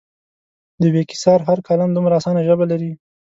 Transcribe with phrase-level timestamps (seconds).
[0.81, 2.91] د بېکسیار هر کالم دومره اسانه ژبه لري.